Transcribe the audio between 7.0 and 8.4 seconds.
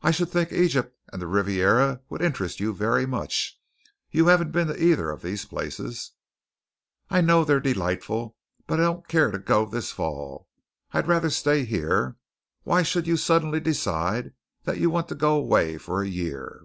"I know they're delightful,